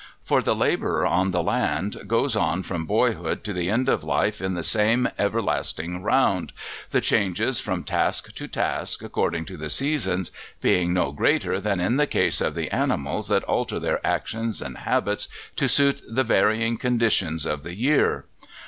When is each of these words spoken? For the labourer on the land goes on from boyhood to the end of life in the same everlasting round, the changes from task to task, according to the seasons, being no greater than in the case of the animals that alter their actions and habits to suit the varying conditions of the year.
For 0.23 0.41
the 0.41 0.55
labourer 0.55 1.05
on 1.05 1.29
the 1.29 1.43
land 1.43 2.07
goes 2.07 2.35
on 2.35 2.63
from 2.63 2.87
boyhood 2.87 3.43
to 3.43 3.53
the 3.53 3.69
end 3.69 3.87
of 3.87 4.03
life 4.03 4.41
in 4.41 4.55
the 4.55 4.63
same 4.63 5.07
everlasting 5.19 6.01
round, 6.01 6.53
the 6.89 7.01
changes 7.01 7.59
from 7.59 7.83
task 7.83 8.33
to 8.33 8.47
task, 8.47 9.03
according 9.03 9.45
to 9.45 9.57
the 9.57 9.69
seasons, 9.69 10.31
being 10.59 10.91
no 10.91 11.11
greater 11.11 11.61
than 11.61 11.79
in 11.79 11.97
the 11.97 12.07
case 12.07 12.41
of 12.41 12.55
the 12.55 12.71
animals 12.71 13.27
that 13.27 13.43
alter 13.43 13.77
their 13.79 14.03
actions 14.05 14.59
and 14.59 14.79
habits 14.79 15.27
to 15.55 15.69
suit 15.69 16.01
the 16.09 16.23
varying 16.23 16.79
conditions 16.79 17.45
of 17.45 17.61
the 17.61 17.75
year. 17.75 18.25